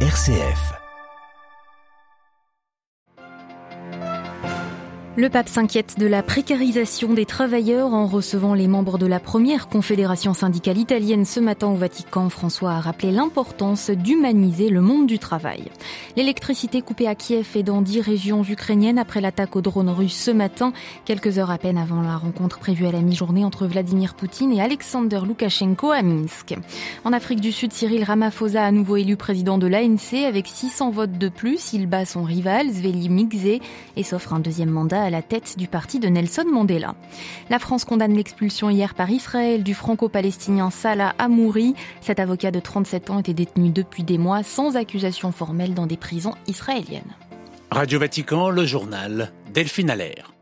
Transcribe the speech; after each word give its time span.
RCF. 0.00 0.85
Le 5.18 5.30
pape 5.30 5.48
s'inquiète 5.48 5.98
de 5.98 6.06
la 6.06 6.22
précarisation 6.22 7.14
des 7.14 7.24
travailleurs 7.24 7.94
en 7.94 8.06
recevant 8.06 8.52
les 8.52 8.68
membres 8.68 8.98
de 8.98 9.06
la 9.06 9.18
première 9.18 9.66
confédération 9.66 10.34
syndicale 10.34 10.76
italienne 10.76 11.24
ce 11.24 11.40
matin 11.40 11.68
au 11.68 11.74
Vatican. 11.74 12.28
François 12.28 12.72
a 12.72 12.80
rappelé 12.80 13.12
l'importance 13.12 13.88
d'humaniser 13.88 14.68
le 14.68 14.82
monde 14.82 15.06
du 15.06 15.18
travail. 15.18 15.70
L'électricité 16.18 16.82
coupée 16.82 17.08
à 17.08 17.14
Kiev 17.14 17.48
et 17.54 17.62
dans 17.62 17.80
dix 17.80 18.02
régions 18.02 18.44
ukrainiennes 18.44 18.98
après 18.98 19.22
l'attaque 19.22 19.56
aux 19.56 19.62
drones 19.62 19.88
russes 19.88 20.22
ce 20.22 20.30
matin, 20.30 20.74
quelques 21.06 21.38
heures 21.38 21.50
à 21.50 21.56
peine 21.56 21.78
avant 21.78 22.02
la 22.02 22.18
rencontre 22.18 22.58
prévue 22.58 22.86
à 22.86 22.92
la 22.92 23.00
mi-journée 23.00 23.46
entre 23.46 23.66
Vladimir 23.66 24.16
Poutine 24.16 24.52
et 24.52 24.60
Alexander 24.60 25.20
Loukachenko 25.26 25.92
à 25.92 26.02
Minsk. 26.02 26.56
En 27.06 27.14
Afrique 27.14 27.40
du 27.40 27.52
Sud, 27.52 27.72
Cyril 27.72 28.04
Ramaphosa 28.04 28.62
à 28.62 28.70
nouveau 28.70 28.96
élu 28.96 29.16
président 29.16 29.56
de 29.56 29.66
l'ANC 29.66 30.26
avec 30.28 30.46
600 30.46 30.90
votes 30.90 31.16
de 31.16 31.30
plus. 31.30 31.72
Il 31.72 31.86
bat 31.86 32.04
son 32.04 32.22
rival 32.22 32.68
Zveli 32.70 33.08
Migze 33.08 33.60
et 33.96 34.02
s'offre 34.02 34.34
un 34.34 34.40
deuxième 34.40 34.68
mandat 34.68 35.05
à 35.06 35.10
la 35.10 35.22
tête 35.22 35.56
du 35.56 35.68
parti 35.68 35.98
de 35.98 36.08
Nelson 36.08 36.44
Mandela. 36.52 36.94
La 37.48 37.58
France 37.58 37.86
condamne 37.86 38.14
l'expulsion 38.14 38.68
hier 38.68 38.94
par 38.94 39.08
Israël 39.10 39.62
du 39.62 39.72
franco-palestinien 39.72 40.70
Salah 40.70 41.14
Amouri. 41.18 41.74
Cet 42.02 42.20
avocat 42.20 42.50
de 42.50 42.60
37 42.60 43.10
ans 43.10 43.18
était 43.20 43.32
détenu 43.32 43.70
depuis 43.70 44.02
des 44.02 44.18
mois 44.18 44.42
sans 44.42 44.76
accusation 44.76 45.32
formelle 45.32 45.72
dans 45.72 45.86
des 45.86 45.96
prisons 45.96 46.34
israéliennes. 46.46 47.16
Radio 47.70 47.98
Vatican, 47.98 48.50
le 48.50 48.66
journal 48.66 49.32
Delphine 49.54 49.90
Allaire. 49.90 50.35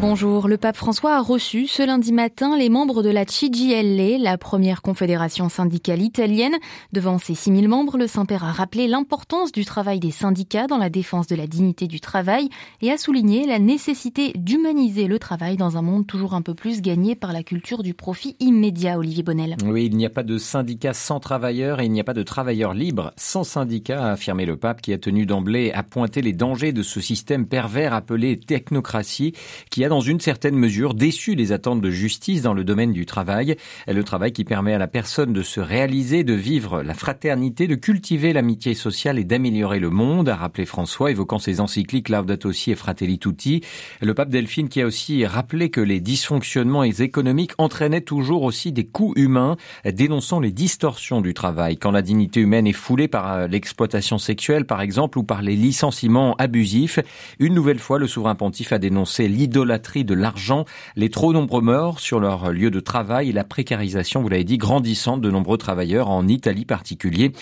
Bonjour, 0.00 0.48
le 0.48 0.56
pape 0.56 0.78
François 0.78 1.16
a 1.16 1.20
reçu 1.20 1.66
ce 1.66 1.82
lundi 1.82 2.10
matin 2.10 2.56
les 2.56 2.70
membres 2.70 3.02
de 3.02 3.10
la 3.10 3.26
CGIL, 3.26 4.22
la 4.22 4.38
première 4.38 4.80
confédération 4.80 5.50
syndicale 5.50 6.00
italienne. 6.00 6.54
Devant 6.94 7.18
ses 7.18 7.34
6000 7.34 7.68
membres, 7.68 7.98
le 7.98 8.06
Saint-Père 8.06 8.44
a 8.44 8.50
rappelé 8.50 8.88
l'importance 8.88 9.52
du 9.52 9.66
travail 9.66 10.00
des 10.00 10.10
syndicats 10.10 10.66
dans 10.66 10.78
la 10.78 10.88
défense 10.88 11.26
de 11.26 11.36
la 11.36 11.46
dignité 11.46 11.86
du 11.86 12.00
travail 12.00 12.48
et 12.80 12.90
a 12.90 12.96
souligné 12.96 13.46
la 13.46 13.58
nécessité 13.58 14.32
d'humaniser 14.36 15.06
le 15.06 15.18
travail 15.18 15.58
dans 15.58 15.76
un 15.76 15.82
monde 15.82 16.06
toujours 16.06 16.32
un 16.32 16.40
peu 16.40 16.54
plus 16.54 16.80
gagné 16.80 17.14
par 17.14 17.34
la 17.34 17.42
culture 17.42 17.82
du 17.82 17.92
profit 17.92 18.36
immédiat, 18.40 18.98
Olivier 18.98 19.22
Bonnel. 19.22 19.58
Oui, 19.66 19.84
il 19.84 19.98
n'y 19.98 20.06
a 20.06 20.10
pas 20.10 20.22
de 20.22 20.38
syndicat 20.38 20.94
sans 20.94 21.20
travailleurs 21.20 21.78
et 21.78 21.84
il 21.84 21.92
n'y 21.92 22.00
a 22.00 22.04
pas 22.04 22.14
de 22.14 22.22
travailleurs 22.22 22.72
libres 22.72 23.12
sans 23.18 23.44
syndicat, 23.44 24.02
a 24.02 24.12
affirmé 24.12 24.46
le 24.46 24.56
pape 24.56 24.80
qui 24.80 24.94
a 24.94 24.98
tenu 24.98 25.26
d'emblée 25.26 25.72
à 25.72 25.82
pointer 25.82 26.22
les 26.22 26.32
dangers 26.32 26.72
de 26.72 26.82
ce 26.82 27.02
système 27.02 27.46
pervers 27.46 27.92
appelé 27.92 28.38
technocratie 28.38 29.34
qui 29.70 29.84
a 29.84 29.89
dans 29.90 30.00
une 30.00 30.20
certaine 30.20 30.54
mesure 30.54 30.94
déçu 30.94 31.34
les 31.34 31.50
attentes 31.50 31.80
de 31.80 31.90
justice 31.90 32.42
dans 32.42 32.54
le 32.54 32.62
domaine 32.62 32.92
du 32.92 33.06
travail. 33.06 33.56
Le 33.88 34.04
travail 34.04 34.30
qui 34.30 34.44
permet 34.44 34.72
à 34.72 34.78
la 34.78 34.86
personne 34.86 35.32
de 35.32 35.42
se 35.42 35.58
réaliser, 35.58 36.22
de 36.22 36.32
vivre 36.32 36.84
la 36.84 36.94
fraternité, 36.94 37.66
de 37.66 37.74
cultiver 37.74 38.32
l'amitié 38.32 38.74
sociale 38.74 39.18
et 39.18 39.24
d'améliorer 39.24 39.80
le 39.80 39.90
monde, 39.90 40.28
a 40.28 40.36
rappelé 40.36 40.64
François, 40.64 41.10
évoquant 41.10 41.40
ses 41.40 41.60
encycliques 41.60 42.08
Laudato 42.08 42.52
Si 42.52 42.70
et 42.70 42.76
Fratelli 42.76 43.18
Tutti. 43.18 43.62
Le 44.00 44.14
pape 44.14 44.28
Delphine 44.28 44.68
qui 44.68 44.80
a 44.80 44.86
aussi 44.86 45.26
rappelé 45.26 45.70
que 45.70 45.80
les 45.80 45.98
dysfonctionnements 45.98 46.84
économiques 46.84 47.54
entraînaient 47.58 48.00
toujours 48.00 48.44
aussi 48.44 48.70
des 48.70 48.86
coûts 48.86 49.12
humains, 49.16 49.56
dénonçant 49.84 50.38
les 50.38 50.52
distorsions 50.52 51.20
du 51.20 51.34
travail. 51.34 51.78
Quand 51.78 51.90
la 51.90 52.02
dignité 52.02 52.38
humaine 52.38 52.68
est 52.68 52.72
foulée 52.72 53.08
par 53.08 53.32
euh, 53.32 53.46
l'exploitation 53.48 54.18
sexuelle, 54.18 54.66
par 54.66 54.82
exemple, 54.82 55.18
ou 55.18 55.24
par 55.24 55.42
les 55.42 55.56
licenciements 55.56 56.36
abusifs, 56.36 57.00
une 57.40 57.54
nouvelle 57.54 57.80
fois, 57.80 57.98
le 57.98 58.06
souverain 58.06 58.36
pontife 58.36 58.72
a 58.72 58.78
dénoncé 58.78 59.26
l'idolâtrie 59.26 59.79
de 59.80 60.14
l'argent, 60.14 60.64
les 60.94 61.08
trop 61.08 61.32
nombreux 61.32 61.62
morts 61.62 62.00
sur 62.00 62.20
leur 62.20 62.52
lieu 62.52 62.70
de 62.70 62.80
travail 62.80 63.30
et 63.30 63.32
la 63.32 63.44
précarisation, 63.44 64.22
vous 64.22 64.28
l'avez 64.28 64.44
dit, 64.44 64.58
grandissante 64.58 65.20
de 65.20 65.30
nombreux 65.30 65.56
travailleurs 65.56 66.10
en 66.10 66.28
Italie 66.28 66.64
particulier. 66.64 67.32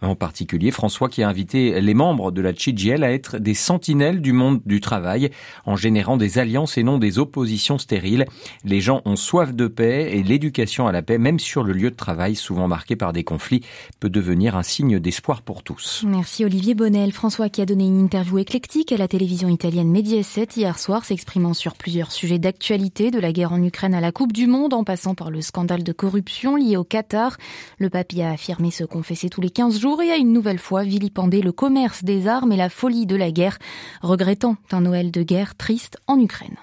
En 0.00 0.14
particulier, 0.14 0.70
François 0.70 1.08
qui 1.08 1.22
a 1.22 1.28
invité 1.28 1.80
les 1.80 1.94
membres 1.94 2.32
de 2.32 2.40
la 2.40 2.54
CGL 2.54 3.04
à 3.04 3.12
être 3.12 3.38
des 3.38 3.54
sentinelles 3.54 4.20
du 4.20 4.32
monde 4.32 4.60
du 4.64 4.80
travail 4.80 5.30
en 5.66 5.76
générant 5.76 6.16
des 6.16 6.38
alliances 6.38 6.78
et 6.78 6.82
non 6.82 6.98
des 6.98 7.18
oppositions 7.18 7.78
stériles. 7.78 8.24
Les 8.64 8.80
gens 8.80 9.02
ont 9.04 9.16
soif 9.16 9.54
de 9.54 9.66
paix 9.66 10.10
et 10.12 10.22
l'éducation 10.22 10.88
à 10.88 10.92
la 10.92 11.02
paix, 11.02 11.18
même 11.18 11.38
sur 11.38 11.62
le 11.62 11.72
lieu 11.72 11.90
de 11.90 11.96
travail, 11.96 12.34
souvent 12.34 12.68
marqué 12.68 12.96
par 12.96 13.12
des 13.12 13.22
conflits, 13.22 13.60
peut 14.00 14.10
devenir 14.10 14.56
un 14.56 14.62
signe 14.62 14.98
d'espoir 14.98 15.42
pour 15.42 15.62
tous. 15.62 16.04
Merci 16.06 16.44
Olivier 16.44 16.74
Bonnel. 16.74 17.12
François 17.12 17.48
qui 17.48 17.60
a 17.60 17.66
donné 17.66 17.84
une 17.84 18.00
interview 18.00 18.38
éclectique 18.38 18.92
à 18.92 18.96
la 18.96 19.08
télévision 19.08 19.48
italienne 19.48 19.90
Mediaset 19.90 20.48
hier 20.56 20.78
soir, 20.78 21.04
s'exprimant 21.04 21.54
sur 21.54 21.74
plusieurs 21.82 22.12
sujets 22.12 22.38
d'actualité, 22.38 23.10
de 23.10 23.18
la 23.18 23.32
guerre 23.32 23.52
en 23.52 23.60
Ukraine 23.60 23.92
à 23.92 24.00
la 24.00 24.12
Coupe 24.12 24.32
du 24.32 24.46
Monde, 24.46 24.72
en 24.72 24.84
passant 24.84 25.16
par 25.16 25.32
le 25.32 25.40
scandale 25.40 25.82
de 25.82 25.90
corruption 25.90 26.54
lié 26.54 26.76
au 26.76 26.84
Qatar. 26.84 27.36
Le 27.78 27.90
papier 27.90 28.24
a 28.24 28.30
affirmé 28.30 28.70
se 28.70 28.84
confesser 28.84 29.28
tous 29.28 29.40
les 29.40 29.50
15 29.50 29.80
jours 29.80 30.00
et 30.00 30.12
a 30.12 30.16
une 30.16 30.32
nouvelle 30.32 30.60
fois 30.60 30.84
vilipendé 30.84 31.42
le 31.42 31.50
commerce 31.50 32.04
des 32.04 32.28
armes 32.28 32.52
et 32.52 32.56
la 32.56 32.68
folie 32.68 33.04
de 33.04 33.16
la 33.16 33.32
guerre, 33.32 33.58
regrettant 34.00 34.54
un 34.70 34.82
Noël 34.82 35.10
de 35.10 35.24
guerre 35.24 35.56
triste 35.56 35.98
en 36.06 36.20
Ukraine. 36.20 36.56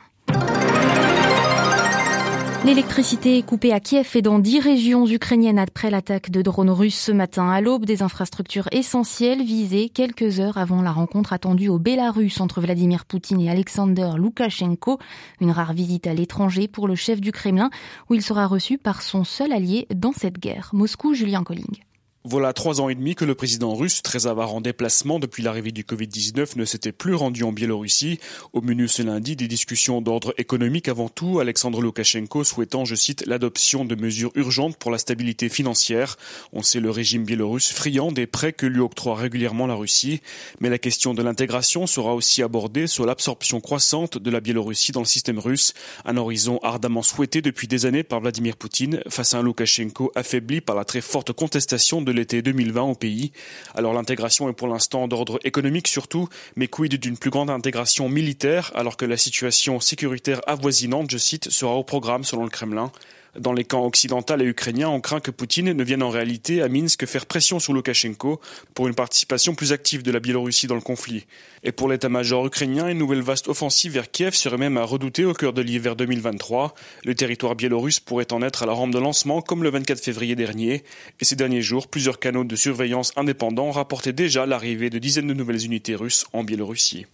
L'électricité 2.70 3.40
est 3.40 3.42
coupée 3.42 3.74
à 3.74 3.80
Kiev 3.80 4.12
et 4.14 4.22
dans 4.22 4.38
dix 4.38 4.60
régions 4.60 5.08
ukrainiennes 5.08 5.58
après 5.58 5.90
l'attaque 5.90 6.30
de 6.30 6.44
drones 6.44 6.70
russes 6.70 7.00
ce 7.00 7.12
matin 7.12 7.50
à 7.50 7.62
l'aube. 7.62 7.84
Des 7.84 8.04
infrastructures 8.04 8.70
essentielles 8.72 9.44
visées 9.44 9.90
quelques 9.90 10.40
heures 10.40 10.60
avant 10.60 10.84
la 10.84 10.92
rencontre 10.92 11.34
attendue 11.34 11.68
au 11.68 11.80
Bélarus 11.80 12.40
entre 12.40 12.62
Vladimir 12.62 13.06
Poutine 13.06 13.42
et 13.42 13.50
Alexander 13.50 14.12
Loukachenko. 14.18 15.00
Une 15.42 15.50
rare 15.50 15.74
visite 15.74 16.06
à 16.06 16.14
l'étranger 16.14 16.68
pour 16.68 16.88
le 16.88 16.94
chef 16.94 17.20
du 17.20 17.32
Kremlin 17.32 17.72
où 18.08 18.14
il 18.14 18.22
sera 18.22 18.46
reçu 18.46 18.78
par 18.78 19.02
son 19.02 19.24
seul 19.24 19.52
allié 19.52 19.88
dans 19.92 20.14
cette 20.14 20.38
guerre. 20.38 20.70
Moscou, 20.72 21.16
Julien 21.16 21.44
Colling. 21.44 21.89
Voilà 22.26 22.52
trois 22.52 22.82
ans 22.82 22.90
et 22.90 22.96
demi 22.96 23.16
que 23.16 23.24
le 23.24 23.34
président 23.34 23.74
russe, 23.74 24.02
très 24.02 24.28
avare 24.28 24.54
en 24.54 24.60
déplacement 24.60 25.20
depuis 25.20 25.42
l'arrivée 25.42 25.72
du 25.72 25.84
Covid-19, 25.84 26.58
ne 26.58 26.66
s'était 26.66 26.92
plus 26.92 27.16
rendu 27.16 27.44
en 27.44 27.54
Biélorussie. 27.54 28.20
Au 28.52 28.60
menu 28.60 28.90
ce 28.90 29.02
lundi, 29.02 29.38
des 29.38 29.48
discussions 29.48 30.02
d'ordre 30.02 30.34
économique 30.38 30.90
avant 30.90 31.08
tout, 31.08 31.40
Alexandre 31.40 31.82
Loukachenko 31.82 32.44
souhaitant, 32.44 32.84
je 32.84 32.96
cite, 32.96 33.26
l'adoption 33.26 33.86
de 33.86 33.96
mesures 33.96 34.34
urgentes 34.36 34.76
pour 34.76 34.92
la 34.92 34.98
stabilité 34.98 35.48
financière. 35.48 36.18
On 36.52 36.62
sait 36.62 36.82
le 36.82 36.90
régime 36.90 37.24
biélorusse 37.24 37.72
friand 37.72 38.12
des 38.12 38.28
prêts 38.28 38.52
que 38.52 38.66
lui 38.66 38.82
octroie 38.82 39.16
régulièrement 39.16 39.66
la 39.66 39.76
Russie. 39.76 40.20
Mais 40.60 40.70
la 40.70 40.78
question 40.78 41.14
de 41.14 41.24
l'intégration 41.24 41.88
sera 41.88 42.14
aussi 42.16 42.44
abordée 42.44 42.88
sur 42.88 43.06
l'absorption 43.06 43.62
croissante 43.62 44.18
de 44.18 44.30
la 44.30 44.42
Biélorussie 44.42 44.92
dans 44.92 45.00
le 45.00 45.06
système 45.06 45.40
russe, 45.40 45.74
un 46.04 46.18
horizon 46.18 46.60
ardemment 46.64 47.02
souhaité 47.02 47.42
depuis 47.42 47.70
des 47.70 47.86
années 47.86 48.04
par 48.04 48.20
Vladimir 48.20 48.58
Poutine 48.58 49.00
face 49.08 49.34
à 49.34 49.38
un 49.38 49.42
Loukachenko 49.42 50.12
affaibli 50.16 50.60
par 50.60 50.76
la 50.76 50.84
très 50.84 51.00
forte 51.00 51.32
contestation 51.32 52.02
de 52.02 52.09
de 52.10 52.16
l'été 52.16 52.42
2020 52.42 52.82
au 52.82 52.96
pays. 52.96 53.32
Alors 53.76 53.94
l'intégration 53.94 54.50
est 54.50 54.54
pour 54.54 54.68
l'instant 54.68 55.08
d'ordre 55.08 55.40
économique 55.44 55.88
surtout, 55.88 56.28
mais 56.56 56.68
quid 56.68 56.96
d'une 56.96 57.18
plus 57.18 57.30
grande 57.30 57.50
intégration 57.50 58.10
militaire 58.10 58.72
alors 58.76 58.98
que 58.98 59.06
la 59.06 59.18
situation 59.18 59.80
sécuritaire 59.80 60.42
avoisinante, 60.48 61.12
je 61.12 61.18
cite, 61.18 61.50
sera 61.50 61.76
au 61.76 61.84
programme 61.84 62.24
selon 62.24 62.44
le 62.44 62.50
Kremlin? 62.50 62.92
Dans 63.38 63.54
les 63.54 63.64
camps 63.64 63.86
occidentaux 63.86 64.38
et 64.40 64.44
ukrainiens, 64.44 64.90
on 64.90 65.02
craint 65.02 65.20
que 65.20 65.30
Poutine 65.32 65.72
ne 65.72 65.84
vienne 65.84 66.02
en 66.02 66.10
réalité 66.10 66.62
à 66.62 66.70
Minsk 66.70 67.06
faire 67.06 67.26
pression 67.26 67.60
sur 67.60 67.74
Loukachenko 67.74 68.40
pour 68.74 68.88
une 68.88 68.96
participation 68.96 69.54
plus 69.54 69.72
active 69.72 70.02
de 70.02 70.12
la 70.12 70.20
Biélorussie 70.20 70.68
dans 70.68 70.76
le 70.76 70.82
conflit. 70.82 71.26
Et 71.64 71.72
pour 71.72 71.90
l'état-major 71.90 72.46
ukrainien, 72.46 72.88
une 72.88 72.98
nouvelle 72.98 73.22
vaste 73.22 73.48
offensive 73.48 73.94
vers 73.94 74.10
Kiev 74.10 74.34
serait 74.34 74.58
même 74.58 74.78
à 74.78 74.84
redouter 74.84 75.26
au 75.26 75.34
cœur 75.34 75.54
de 75.54 75.62
l'hiver 75.62 75.96
2023. 75.96 76.74
Le 77.06 77.16
territoire 77.16 77.56
biélorusse 77.56 78.00
pourrait 78.00 78.34
en 78.34 78.42
être 78.42 78.64
à 78.64 78.66
la 78.66 78.74
rampe 78.74 78.94
de 78.94 79.00
lancement 79.00 79.42
comme 79.42 79.64
le 79.64 79.70
24 79.70 80.00
février 80.04 80.36
dernier. 80.36 80.84
Et 81.20 81.26
ces 81.26 81.36
derniers 81.36 81.62
jours, 81.62 81.88
plusieurs 81.88 82.20
canaux 82.20 82.44
de 82.44 82.56
surveillance 82.56 83.14
indépendants 83.16 83.72
rapportaient 83.72 84.14
déjà 84.14 84.46
l'arrivée 84.46 84.90
de 84.90 84.98
dizaines 84.98 85.28
de 85.28 85.34
nouvelles 85.34 85.66
unités 85.66 85.96
russes 85.96 86.26
en 86.34 86.44
Biélorussie. 86.44 87.06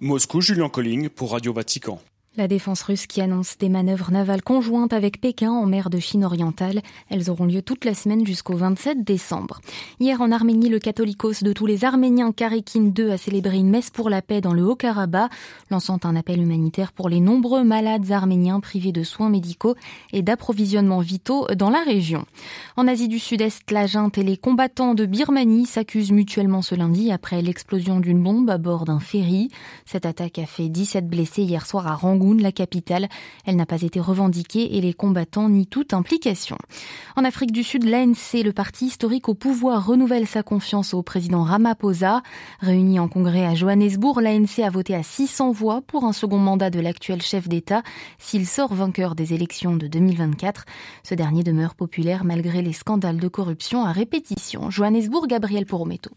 Moscou, 0.00 0.40
Julien 0.40 0.68
Colling 0.68 1.08
pour 1.08 1.32
Radio 1.32 1.52
Vatican. 1.52 2.00
La 2.36 2.48
défense 2.48 2.82
russe 2.82 3.06
qui 3.06 3.20
annonce 3.20 3.58
des 3.58 3.68
manœuvres 3.68 4.10
navales 4.10 4.42
conjointes 4.42 4.92
avec 4.92 5.20
Pékin 5.20 5.52
en 5.52 5.66
mer 5.66 5.88
de 5.88 6.00
Chine 6.00 6.24
orientale. 6.24 6.82
Elles 7.08 7.30
auront 7.30 7.44
lieu 7.44 7.62
toute 7.62 7.84
la 7.84 7.94
semaine 7.94 8.26
jusqu'au 8.26 8.56
27 8.56 9.04
décembre. 9.04 9.60
Hier 10.00 10.20
en 10.20 10.32
Arménie, 10.32 10.68
le 10.68 10.80
catholicos 10.80 11.44
de 11.44 11.52
tous 11.52 11.66
les 11.66 11.84
Arméniens 11.84 12.32
Karikin 12.32 12.90
II 12.98 13.12
a 13.12 13.18
célébré 13.18 13.58
une 13.58 13.70
messe 13.70 13.90
pour 13.90 14.10
la 14.10 14.20
paix 14.20 14.40
dans 14.40 14.52
le 14.52 14.64
Haut-Karabakh, 14.64 15.30
lançant 15.70 16.00
un 16.02 16.16
appel 16.16 16.42
humanitaire 16.42 16.90
pour 16.90 17.08
les 17.08 17.20
nombreux 17.20 17.62
malades 17.62 18.10
arméniens 18.10 18.58
privés 18.58 18.90
de 18.90 19.04
soins 19.04 19.30
médicaux 19.30 19.76
et 20.12 20.22
d'approvisionnements 20.22 20.98
vitaux 20.98 21.46
dans 21.54 21.70
la 21.70 21.84
région. 21.84 22.24
En 22.76 22.88
Asie 22.88 23.06
du 23.06 23.20
Sud-Est, 23.20 23.70
la 23.70 23.86
junte 23.86 24.18
et 24.18 24.24
les 24.24 24.36
combattants 24.36 24.94
de 24.94 25.06
Birmanie 25.06 25.66
s'accusent 25.66 26.10
mutuellement 26.10 26.62
ce 26.62 26.74
lundi 26.74 27.12
après 27.12 27.42
l'explosion 27.42 28.00
d'une 28.00 28.20
bombe 28.20 28.50
à 28.50 28.58
bord 28.58 28.86
d'un 28.86 28.98
ferry. 28.98 29.50
Cette 29.84 30.04
attaque 30.04 30.40
a 30.40 30.46
fait 30.46 30.68
17 30.68 31.08
blessés 31.08 31.42
hier 31.42 31.64
soir 31.64 31.86
à 31.86 31.94
Rangoon 31.94 32.23
La 32.32 32.52
capitale. 32.52 33.08
Elle 33.44 33.56
n'a 33.56 33.66
pas 33.66 33.82
été 33.82 34.00
revendiquée 34.00 34.76
et 34.76 34.80
les 34.80 34.94
combattants 34.94 35.50
nient 35.50 35.66
toute 35.66 35.92
implication. 35.92 36.56
En 37.16 37.24
Afrique 37.24 37.52
du 37.52 37.62
Sud, 37.62 37.84
l'ANC, 37.84 38.42
le 38.42 38.52
parti 38.52 38.86
historique 38.86 39.28
au 39.28 39.34
pouvoir, 39.34 39.86
renouvelle 39.86 40.26
sa 40.26 40.42
confiance 40.42 40.94
au 40.94 41.02
président 41.02 41.42
Ramaphosa. 41.42 42.22
Réuni 42.60 42.98
en 42.98 43.08
congrès 43.08 43.44
à 43.44 43.54
Johannesburg, 43.54 44.20
l'ANC 44.20 44.64
a 44.64 44.70
voté 44.70 44.94
à 44.94 45.02
600 45.02 45.52
voix 45.52 45.82
pour 45.82 46.04
un 46.04 46.12
second 46.12 46.38
mandat 46.38 46.70
de 46.70 46.80
l'actuel 46.80 47.20
chef 47.20 47.48
d'État 47.48 47.82
s'il 48.18 48.46
sort 48.46 48.72
vainqueur 48.72 49.14
des 49.14 49.34
élections 49.34 49.76
de 49.76 49.86
2024. 49.86 50.64
Ce 51.02 51.14
dernier 51.14 51.42
demeure 51.42 51.74
populaire 51.74 52.24
malgré 52.24 52.62
les 52.62 52.72
scandales 52.72 53.18
de 53.18 53.28
corruption 53.28 53.84
à 53.84 53.92
répétition. 53.92 54.70
Johannesburg, 54.70 55.26
Gabriel 55.26 55.66
Porometo. 55.66 56.10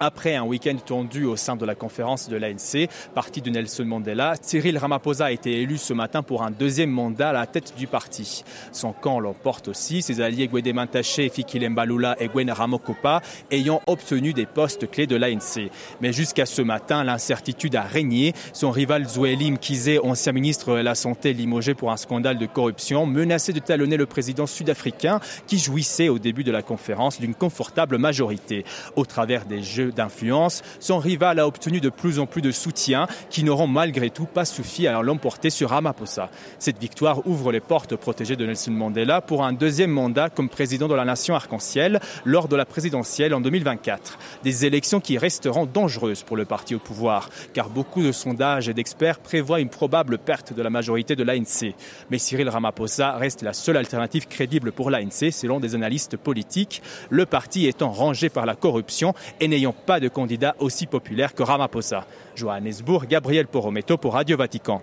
Après 0.00 0.34
un 0.34 0.42
week-end 0.44 0.76
tendu 0.84 1.24
au 1.24 1.36
sein 1.36 1.56
de 1.56 1.64
la 1.64 1.74
conférence 1.74 2.28
de 2.28 2.36
l'ANC, 2.36 2.88
parti 3.14 3.40
de 3.40 3.50
Nelson 3.50 3.84
Mandela, 3.84 4.34
Cyril 4.40 4.78
Ramaphosa 4.78 5.26
a 5.26 5.30
été 5.30 5.62
élu 5.62 5.78
ce 5.78 5.92
matin 5.92 6.22
pour 6.22 6.42
un 6.42 6.50
deuxième 6.50 6.90
mandat 6.90 7.30
à 7.30 7.32
la 7.32 7.46
tête 7.46 7.74
du 7.76 7.86
parti. 7.86 8.44
Son 8.72 8.92
camp 8.92 9.20
l'emporte 9.20 9.68
aussi, 9.68 10.02
ses 10.02 10.20
alliés 10.20 10.48
Gwede 10.48 10.74
Mantaché, 10.74 11.28
Fikile 11.28 11.70
Mbalula 11.70 12.16
et 12.18 12.28
Gwen 12.28 12.50
Ramokopa 12.50 13.20
ayant 13.50 13.80
obtenu 13.86 14.32
des 14.32 14.46
postes 14.46 14.90
clés 14.90 15.06
de 15.06 15.16
l'ANC. 15.16 15.70
Mais 16.00 16.12
jusqu'à 16.12 16.46
ce 16.46 16.62
matin, 16.62 17.04
l'incertitude 17.04 17.76
a 17.76 17.82
régné. 17.82 18.32
Son 18.52 18.70
rival 18.70 19.08
Zoueli 19.08 19.52
Mkize, 19.52 20.00
ancien 20.02 20.32
ministre 20.32 20.76
de 20.76 20.80
la 20.80 20.94
Santé 20.94 21.32
limogé 21.32 21.74
pour 21.74 21.92
un 21.92 21.96
scandale 21.96 22.38
de 22.38 22.46
corruption, 22.46 23.06
menaçait 23.06 23.52
de 23.52 23.60
talonner 23.60 23.96
le 23.96 24.06
président 24.06 24.46
sud-africain 24.46 25.20
qui 25.46 25.58
jouissait 25.58 26.08
au 26.08 26.18
début 26.18 26.44
de 26.44 26.50
la 26.50 26.62
conférence 26.62 27.20
d'une 27.20 27.34
confortable 27.34 27.98
majorité. 27.98 28.64
Au 28.96 29.04
travers 29.04 29.44
des 29.44 29.62
jeux 29.62 29.91
d'influence, 29.94 30.62
son 30.80 30.98
rival 30.98 31.38
a 31.38 31.46
obtenu 31.46 31.80
de 31.80 31.88
plus 31.88 32.18
en 32.18 32.26
plus 32.26 32.42
de 32.42 32.50
soutien 32.50 33.06
qui 33.30 33.44
n'auront 33.44 33.66
malgré 33.66 34.10
tout 34.10 34.26
pas 34.26 34.44
suffi 34.44 34.86
à 34.86 35.00
l'emporter 35.02 35.50
sur 35.50 35.70
Ramaphosa. 35.70 36.30
Cette 36.58 36.78
victoire 36.78 37.26
ouvre 37.26 37.52
les 37.52 37.60
portes 37.60 37.96
protégées 37.96 38.36
de 38.36 38.46
Nelson 38.46 38.72
Mandela 38.72 39.20
pour 39.20 39.44
un 39.44 39.52
deuxième 39.52 39.90
mandat 39.90 40.30
comme 40.30 40.48
président 40.48 40.88
de 40.88 40.94
la 40.94 41.04
nation 41.04 41.34
arc-en-ciel 41.34 42.00
lors 42.24 42.48
de 42.48 42.56
la 42.56 42.64
présidentielle 42.64 43.34
en 43.34 43.40
2024. 43.40 44.18
Des 44.42 44.66
élections 44.66 45.00
qui 45.00 45.18
resteront 45.18 45.66
dangereuses 45.66 46.22
pour 46.22 46.36
le 46.36 46.44
parti 46.44 46.74
au 46.74 46.78
pouvoir, 46.78 47.30
car 47.52 47.68
beaucoup 47.68 48.02
de 48.02 48.12
sondages 48.12 48.68
et 48.68 48.74
d'experts 48.74 49.18
prévoient 49.18 49.60
une 49.60 49.68
probable 49.68 50.18
perte 50.18 50.52
de 50.52 50.62
la 50.62 50.70
majorité 50.70 51.16
de 51.16 51.22
l'ANC. 51.22 51.74
Mais 52.10 52.18
Cyril 52.18 52.48
Ramaphosa 52.48 53.12
reste 53.16 53.42
la 53.42 53.52
seule 53.52 53.76
alternative 53.76 54.26
crédible 54.26 54.72
pour 54.72 54.90
l'ANC 54.90 55.30
selon 55.30 55.60
des 55.60 55.74
analystes 55.74 56.16
politiques, 56.16 56.82
le 57.10 57.26
parti 57.26 57.66
étant 57.66 57.90
rangé 57.90 58.28
par 58.28 58.46
la 58.46 58.54
corruption 58.54 59.14
et 59.40 59.48
n'ayant 59.48 59.71
pas 59.72 60.00
de 60.00 60.08
candidat 60.08 60.54
aussi 60.58 60.86
populaire 60.86 61.34
que 61.34 61.42
Ramaphosa. 61.42 62.06
Johannesburg, 62.36 63.06
Gabriel 63.06 63.46
Porometo 63.46 63.96
pour 63.96 64.14
Radio 64.14 64.36
Vatican. 64.36 64.82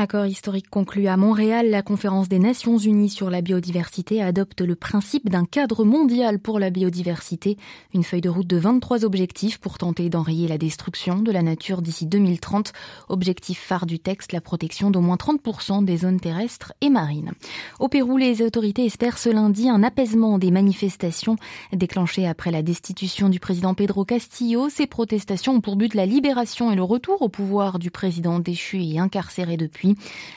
Accord 0.00 0.26
historique 0.26 0.70
conclu 0.70 1.08
à 1.08 1.16
Montréal, 1.16 1.70
la 1.70 1.82
conférence 1.82 2.28
des 2.28 2.38
Nations 2.38 2.78
Unies 2.78 3.08
sur 3.08 3.30
la 3.30 3.40
biodiversité 3.40 4.22
adopte 4.22 4.60
le 4.60 4.76
principe 4.76 5.28
d'un 5.28 5.44
cadre 5.44 5.82
mondial 5.82 6.38
pour 6.38 6.60
la 6.60 6.70
biodiversité, 6.70 7.56
une 7.92 8.04
feuille 8.04 8.20
de 8.20 8.28
route 8.28 8.46
de 8.46 8.58
23 8.58 9.04
objectifs 9.04 9.58
pour 9.58 9.76
tenter 9.76 10.08
d'enrayer 10.08 10.46
la 10.46 10.56
destruction 10.56 11.18
de 11.18 11.32
la 11.32 11.42
nature 11.42 11.82
d'ici 11.82 12.06
2030. 12.06 12.72
Objectif 13.08 13.58
phare 13.58 13.86
du 13.86 13.98
texte, 13.98 14.32
la 14.32 14.40
protection 14.40 14.92
d'au 14.92 15.00
moins 15.00 15.16
30% 15.16 15.84
des 15.84 15.96
zones 15.96 16.20
terrestres 16.20 16.74
et 16.80 16.90
marines. 16.90 17.32
Au 17.80 17.88
Pérou, 17.88 18.18
les 18.18 18.40
autorités 18.40 18.84
espèrent 18.84 19.18
ce 19.18 19.30
lundi 19.30 19.68
un 19.68 19.82
apaisement 19.82 20.38
des 20.38 20.52
manifestations 20.52 21.34
déclenchées 21.72 22.28
après 22.28 22.52
la 22.52 22.62
destitution 22.62 23.28
du 23.28 23.40
président 23.40 23.74
Pedro 23.74 24.04
Castillo. 24.04 24.68
Ces 24.68 24.86
protestations 24.86 25.54
ont 25.54 25.60
pour 25.60 25.74
but 25.74 25.94
la 25.94 26.06
libération 26.06 26.70
et 26.70 26.76
le 26.76 26.84
retour 26.84 27.20
au 27.20 27.28
pouvoir 27.28 27.80
du 27.80 27.90
président 27.90 28.38
déchu 28.38 28.80
et 28.80 29.00
incarcéré 29.00 29.56
depuis 29.56 29.87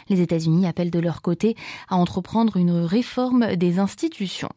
les 0.10 0.22
États-Unis 0.22 0.68
appellent 0.68 0.92
de 0.92 1.00
leur 1.00 1.22
côté 1.22 1.56
à 1.90 1.96
entreprendre 1.96 2.58
une 2.58 2.72
réforme 2.72 3.56
des 3.56 3.80
institutions. 3.80 4.50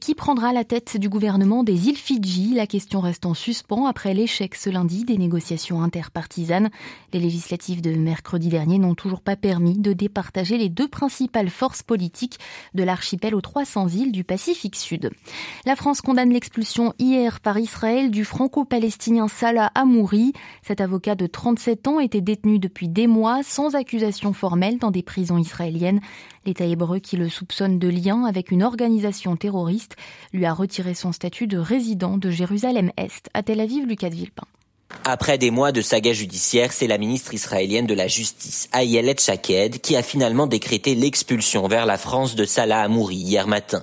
Qui 0.00 0.14
prendra 0.14 0.52
la 0.52 0.64
tête 0.64 0.96
du 0.96 1.08
gouvernement 1.08 1.64
des 1.64 1.88
îles 1.88 1.96
Fidji? 1.96 2.54
La 2.54 2.66
question 2.66 3.00
reste 3.00 3.26
en 3.26 3.34
suspens 3.34 3.86
après 3.86 4.14
l'échec 4.14 4.54
ce 4.54 4.70
lundi 4.70 5.04
des 5.04 5.18
négociations 5.18 5.82
interpartisanes. 5.82 6.70
Les 7.12 7.18
législatives 7.18 7.80
de 7.80 7.90
mercredi 7.92 8.48
dernier 8.48 8.78
n'ont 8.78 8.94
toujours 8.94 9.20
pas 9.20 9.36
permis 9.36 9.78
de 9.78 9.92
départager 9.92 10.58
les 10.58 10.68
deux 10.68 10.88
principales 10.88 11.50
forces 11.50 11.82
politiques 11.82 12.38
de 12.74 12.84
l'archipel 12.84 13.34
aux 13.34 13.40
300 13.40 13.88
îles 13.88 14.12
du 14.12 14.24
Pacifique 14.24 14.76
Sud. 14.76 15.10
La 15.66 15.76
France 15.76 16.00
condamne 16.00 16.32
l'expulsion 16.32 16.94
hier 16.98 17.40
par 17.40 17.58
Israël 17.58 18.10
du 18.10 18.24
franco-palestinien 18.24 19.28
Salah 19.28 19.72
Amouri. 19.74 20.32
Cet 20.62 20.80
avocat 20.80 21.14
de 21.14 21.26
37 21.26 21.88
ans 21.88 22.00
était 22.00 22.20
détenu 22.20 22.58
depuis 22.58 22.88
des 22.88 23.06
mois 23.06 23.42
sans 23.42 23.74
accusation 23.74 24.01
formelle 24.32 24.78
dans 24.78 24.90
des 24.90 25.02
prisons 25.02 25.38
israéliennes. 25.38 26.00
L'État 26.44 26.64
hébreu 26.64 26.98
qui 26.98 27.16
le 27.16 27.28
soupçonne 27.28 27.78
de 27.78 27.88
lien 27.88 28.24
avec 28.24 28.50
une 28.50 28.62
organisation 28.62 29.36
terroriste 29.36 29.96
lui 30.32 30.46
a 30.46 30.52
retiré 30.52 30.94
son 30.94 31.12
statut 31.12 31.46
de 31.46 31.58
résident 31.58 32.18
de 32.18 32.30
Jérusalem-Est. 32.30 33.28
À 33.34 33.42
Tel 33.42 33.60
Aviv, 33.60 33.86
Lucas 33.86 34.10
de 34.10 34.14
Villepin. 34.14 34.46
Après 35.04 35.36
des 35.36 35.50
mois 35.50 35.72
de 35.72 35.82
saga 35.82 36.12
judiciaire, 36.12 36.72
c'est 36.72 36.86
la 36.86 36.96
ministre 36.96 37.34
israélienne 37.34 37.86
de 37.86 37.94
la 37.94 38.06
Justice, 38.06 38.68
Ayelet 38.72 39.16
Shaked, 39.18 39.80
qui 39.80 39.96
a 39.96 40.02
finalement 40.02 40.46
décrété 40.46 40.94
l'expulsion 40.94 41.66
vers 41.66 41.86
la 41.86 41.98
France 41.98 42.36
de 42.36 42.44
Salah 42.44 42.82
Amouri 42.82 43.16
hier 43.16 43.48
matin. 43.48 43.82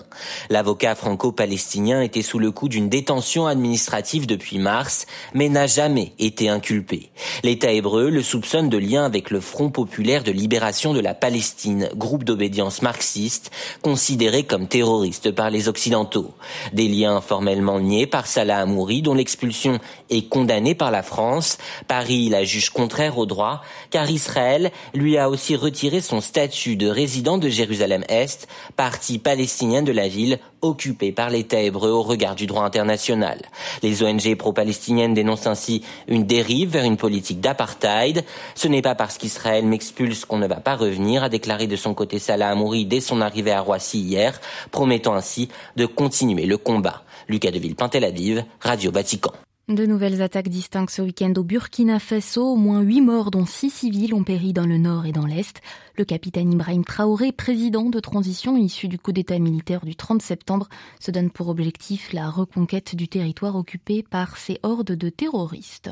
L'avocat 0.50 0.96
franco-palestinien 0.96 2.02
était 2.02 2.22
sous 2.22 2.40
le 2.40 2.52
coup 2.52 2.70
d'une 2.70 2.88
détention 2.88 3.48
administrative 3.48 4.28
depuis 4.28 4.60
mars, 4.60 5.08
mais 5.34 5.50
n'a 5.50 5.68
jamais 5.68 6.14
été 6.20 6.48
inculpé. 6.48 7.10
L'État 7.44 7.74
hébreu 7.74 8.10
le 8.10 8.24
soupçonne 8.24 8.70
de 8.70 8.78
lien 8.78 9.04
avec 9.04 9.30
le 9.30 9.42
Front 9.42 9.72
populaire 9.72 10.24
de 10.24 10.32
libération 10.32 10.94
de 10.94 11.02
la 11.02 11.14
Palestine, 11.14 11.90
groupe 11.96 12.24
d'obédience 12.24 12.82
marxiste, 12.82 13.52
considéré 13.82 14.44
comme 14.44 14.68
terroriste 14.68 15.32
par 15.32 15.50
les 15.50 15.68
Occidentaux. 15.68 16.34
Des 16.72 16.88
liens 16.88 17.20
formellement 17.20 17.82
niés 17.82 18.08
par 18.08 18.26
Salah 18.26 18.60
Amouri, 18.60 19.02
dont 19.02 19.16
l'expulsion 19.16 19.80
est 20.10 20.30
condamnée 20.30 20.76
par 20.76 20.92
la 20.92 20.99
France. 21.04 21.58
Paris 21.88 22.30
la 22.30 22.44
juge 22.44 22.70
contraire 22.70 23.18
au 23.18 23.26
droit, 23.26 23.62
car 23.90 24.10
Israël 24.10 24.72
lui 24.94 25.18
a 25.18 25.30
aussi 25.30 25.56
retiré 25.56 26.02
son 26.02 26.22
statut 26.22 26.76
de 26.76 26.88
résident 26.88 27.38
de 27.38 27.50
Jérusalem-Est, 27.50 28.48
partie 28.76 29.20
palestinienne 29.20 29.86
de 29.86 29.92
la 29.92 30.08
ville 30.08 30.40
occupée 30.62 31.12
par 31.12 31.30
l'État 31.30 31.62
hébreu 31.62 31.90
au 31.92 32.02
regard 32.02 32.36
du 32.36 32.46
droit 32.46 32.64
international. 32.64 33.42
Les 33.82 34.04
ONG 34.04 34.36
pro-palestiniennes 34.36 35.14
dénoncent 35.14 35.48
ainsi 35.48 35.84
une 36.08 36.26
dérive 36.26 36.70
vers 36.70 36.84
une 36.84 36.98
politique 36.98 37.40
d'apartheid. 37.40 38.26
Ce 38.56 38.68
n'est 38.68 38.82
pas 38.82 38.96
parce 38.96 39.18
qu'Israël 39.18 39.66
m'expulse 39.66 40.26
qu'on 40.26 40.38
ne 40.38 40.48
va 40.48 40.58
pas 40.58 40.76
revenir, 40.76 41.24
a 41.24 41.30
déclaré 41.30 41.68
de 41.68 41.76
son 41.76 41.94
côté 41.94 42.20
Salah 42.20 42.50
Amouri 42.50 42.86
dès 42.86 43.02
son 43.02 43.22
arrivée 43.22 43.52
à 43.52 43.62
Roissy 43.62 44.00
hier, 44.00 44.40
promettant 44.72 45.16
ainsi 45.16 45.50
de 45.76 45.86
continuer 45.86 46.46
le 46.46 46.58
combat. 46.58 47.04
Lucas 47.28 47.52
Deville, 47.52 47.76
Tel 47.92 48.04
Aviv, 48.04 48.44
Radio 48.62 48.92
Vatican. 48.92 49.32
De 49.70 49.86
nouvelles 49.86 50.24
attaques 50.24 50.50
distinctes 50.50 50.90
ce 50.90 51.04
week-end 51.04 51.32
au 51.38 51.44
Burkina 51.44 52.00
Faso. 52.00 52.54
Au 52.54 52.56
moins 52.56 52.82
huit 52.82 53.02
morts, 53.02 53.30
dont 53.30 53.46
six 53.46 53.70
civils, 53.70 54.16
ont 54.16 54.24
péri 54.24 54.52
dans 54.52 54.66
le 54.66 54.80
nord 54.80 55.06
et 55.06 55.12
dans 55.12 55.28
l'est. 55.28 55.62
Le 55.96 56.06
capitaine 56.06 56.52
Ibrahim 56.52 56.84
Traoré, 56.84 57.32
président 57.32 57.90
de 57.90 58.00
transition 58.00 58.58
issu 58.58 58.88
du 58.88 58.98
coup 58.98 59.12
d'État 59.12 59.38
militaire 59.38 59.86
du 59.86 59.96
30 59.96 60.24
septembre, 60.24 60.70
se 61.00 61.12
donne 61.12 61.30
pour 61.30 61.50
objectif 61.50 62.14
la 62.14 62.32
reconquête 62.32 62.96
du 62.96 63.08
territoire 63.08 63.58
occupé 63.58 64.02
par 64.02 64.38
ces 64.38 64.60
hordes 64.64 64.94
de 64.94 65.10
terroristes. 65.10 65.92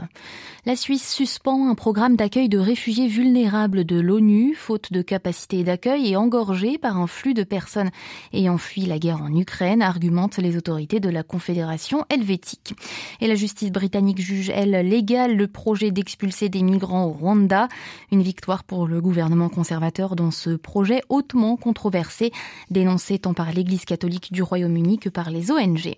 La 0.65 0.75
Suisse 0.75 1.13
suspend 1.13 1.69
un 1.69 1.75
programme 1.75 2.15
d'accueil 2.15 2.50
de 2.50 2.57
réfugiés 2.57 3.07
vulnérables 3.07 3.84
de 3.84 4.00
l'ONU, 4.00 4.55
faute 4.55 4.91
de 4.91 5.03
capacité 5.03 5.63
d'accueil 5.63 6.13
et 6.13 6.15
engorgé 6.15 6.79
par 6.79 6.98
un 6.98 7.07
flux 7.07 7.36
de 7.36 7.43
personnes 7.43 7.91
ayant 8.34 8.57
fui 8.57 8.88
la 8.88 8.98
guerre 8.98 9.22
en 9.22 9.36
Ukraine, 9.36 9.84
argumentent 9.84 10.38
les 10.38 10.57
autorités 10.57 11.00
de 11.00 11.10
la 11.10 11.22
Confédération 11.22 12.05
helvétique. 12.10 12.74
Et 13.19 13.27
la 13.27 13.36
justice 13.36 13.66
britannique 13.71 14.21
juge, 14.21 14.50
elle, 14.50 14.71
légal 14.71 15.36
le 15.36 15.47
projet 15.47 15.91
d'expulser 15.91 16.50
des 16.50 16.62
migrants 16.62 17.05
au 17.05 17.12
Rwanda. 17.12 17.67
Une 18.12 18.21
victoire 18.21 18.63
pour 18.63 18.88
le 18.88 19.01
gouvernement 19.01 19.50
conservateur 19.50 20.15
dans 20.15 20.31
ce 20.31 20.51
projet 20.51 21.01
hautement 21.09 21.55
controversé, 21.57 22.31
dénoncé 22.69 23.19
tant 23.19 23.33
par 23.33 23.51
l'Église 23.51 23.86
catholique 23.86 24.31
du 24.31 24.41
Royaume-Uni 24.41 25.00
que 25.00 25.09
par 25.09 25.29
les 25.29 25.51
ONG. 25.51 25.95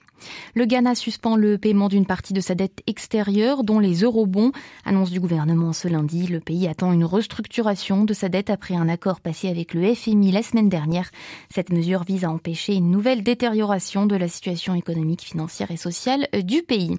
Le 0.53 0.65
Ghana 0.65 0.95
suspend 0.95 1.35
le 1.35 1.57
paiement 1.57 1.87
d'une 1.87 2.05
partie 2.05 2.33
de 2.33 2.41
sa 2.41 2.55
dette 2.55 2.81
extérieure, 2.87 3.63
dont 3.63 3.79
les 3.79 4.03
eurobonds. 4.03 4.51
Annonce 4.85 5.11
du 5.11 5.19
gouvernement 5.19 5.73
ce 5.73 5.87
lundi. 5.87 6.27
Le 6.27 6.39
pays 6.39 6.67
attend 6.67 6.91
une 6.91 7.05
restructuration 7.05 8.03
de 8.03 8.13
sa 8.13 8.29
dette 8.29 8.49
après 8.49 8.75
un 8.75 8.89
accord 8.89 9.21
passé 9.21 9.49
avec 9.49 9.73
le 9.73 9.93
FMI 9.93 10.31
la 10.31 10.43
semaine 10.43 10.69
dernière. 10.69 11.09
Cette 11.53 11.71
mesure 11.71 12.03
vise 12.03 12.25
à 12.25 12.31
empêcher 12.31 12.75
une 12.75 12.91
nouvelle 12.91 13.23
détérioration 13.23 14.05
de 14.05 14.15
la 14.15 14.27
situation 14.27 14.75
économique, 14.75 15.21
financière 15.21 15.71
et 15.71 15.77
sociale 15.77 16.27
du 16.43 16.61
pays. 16.61 16.97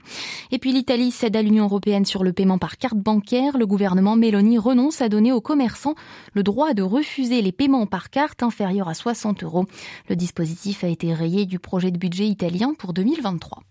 Et 0.51 0.59
puis 0.61 0.73
l'Italie 0.73 1.11
cède 1.11 1.37
à 1.37 1.43
l'Union 1.43 1.65
européenne 1.65 2.05
sur 2.05 2.23
le 2.23 2.33
paiement 2.33 2.59
par 2.59 2.77
carte 2.77 2.99
bancaire. 2.99 3.57
Le 3.57 3.67
gouvernement 3.67 4.15
Meloni 4.15 4.59
renonce 4.59 5.01
à 5.01 5.09
donner 5.09 5.33
aux 5.33 5.41
commerçants 5.41 5.95
le 6.35 6.43
droit 6.43 6.75
de 6.75 6.83
refuser 6.83 7.41
les 7.41 7.51
paiements 7.51 7.87
par 7.87 8.11
carte 8.11 8.43
inférieurs 8.43 8.89
à 8.89 8.95
60 8.95 9.43
euros. 9.43 9.65
Le 10.09 10.17
dispositif 10.17 10.85
a 10.85 10.89
été 10.89 11.15
rayé 11.15 11.47
du 11.47 11.59
projet 11.59 11.91
de 11.91 11.99
budget 11.99 12.27
italien 12.27 12.75
pour 12.79 12.93
2023. 12.93 13.63